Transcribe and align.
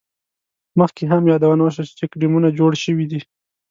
مخکې 0.79 1.03
هم 1.11 1.21
یادونه 1.31 1.61
وشوه، 1.63 1.87
چې 1.87 1.93
چیک 1.99 2.11
ډیمونه 2.21 2.47
جوړ 2.59 2.71
شوي 2.83 3.05
دي. 3.11 3.19